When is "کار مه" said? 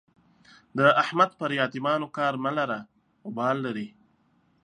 2.17-2.51